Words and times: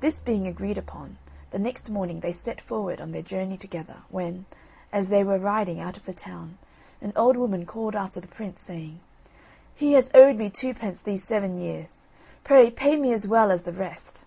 This 0.00 0.22
being 0.22 0.46
agreed 0.46 0.78
upon, 0.78 1.18
the 1.50 1.58
next 1.58 1.90
morning 1.90 2.20
they 2.20 2.32
set 2.32 2.58
forward 2.58 3.02
on 3.02 3.10
their 3.10 3.20
journey 3.20 3.58
together, 3.58 3.96
when, 4.08 4.46
as 4.90 5.10
they 5.10 5.22
were 5.22 5.38
riding 5.38 5.78
out 5.78 5.98
of 5.98 6.06
the 6.06 6.14
town, 6.14 6.56
an 7.02 7.12
old 7.16 7.36
woman 7.36 7.66
called 7.66 7.94
after 7.94 8.18
the 8.18 8.28
prince, 8.28 8.62
saying, 8.62 9.00
"He 9.74 9.92
has 9.92 10.10
owed 10.14 10.36
me 10.36 10.48
twopence 10.48 11.02
these 11.02 11.22
seven 11.22 11.58
years; 11.58 12.06
pray 12.44 12.70
pay 12.70 12.96
me 12.96 13.12
as 13.12 13.28
well 13.28 13.50
as 13.50 13.64
the 13.64 13.74
rest." 13.74 14.24